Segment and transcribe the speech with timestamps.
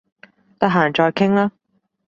[0.57, 1.51] 得閒再傾啦